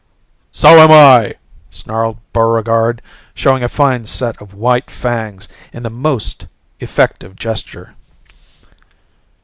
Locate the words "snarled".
1.69-2.17